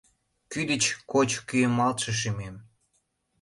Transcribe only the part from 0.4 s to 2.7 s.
Кӱ деч коч кӱэмалтше шӱмем.